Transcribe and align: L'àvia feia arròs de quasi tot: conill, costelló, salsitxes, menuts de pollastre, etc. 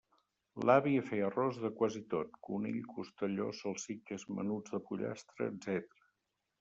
L'àvia 0.67 1.01
feia 1.09 1.25
arròs 1.27 1.59
de 1.65 1.69
quasi 1.81 2.01
tot: 2.13 2.33
conill, 2.47 2.79
costelló, 2.95 3.51
salsitxes, 3.61 4.27
menuts 4.39 4.75
de 4.77 4.81
pollastre, 4.89 5.51
etc. 5.55 6.03